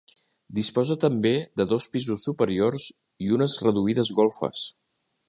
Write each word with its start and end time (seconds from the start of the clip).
Disposa 0.59 0.95
també 1.03 1.33
de 1.61 1.67
dos 1.73 1.87
pisos 1.97 2.25
superiors 2.29 2.87
i 3.27 3.29
unes 3.37 3.59
reduïdes 3.67 4.17
golfes. 4.23 4.65